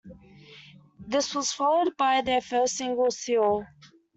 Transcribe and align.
This 0.97 1.35
was 1.35 1.51
followed 1.53 1.95
by 1.95 2.21
their 2.21 2.41
first 2.41 2.75
single, 2.75 3.11
"Seoul". 3.11 3.67